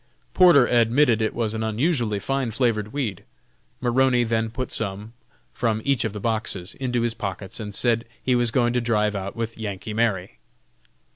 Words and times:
Porter 0.33 0.65
admitted 0.65 1.21
it 1.21 1.35
was 1.35 1.53
an 1.53 1.61
unusually 1.61 2.17
fine 2.17 2.49
flavored 2.49 2.91
weed. 2.91 3.23
Maroney 3.79 4.23
then 4.23 4.49
put 4.49 4.71
some, 4.71 5.13
from 5.53 5.79
each 5.85 6.03
of 6.03 6.11
the 6.11 6.19
boxes, 6.19 6.73
into 6.79 7.03
his 7.03 7.13
pockets, 7.13 7.59
and 7.59 7.75
said 7.75 8.05
he 8.19 8.33
was 8.33 8.49
going 8.49 8.73
to 8.73 8.81
drive 8.81 9.15
out 9.15 9.35
with 9.35 9.59
"Yankee 9.59 9.93
Mary." 9.93 10.39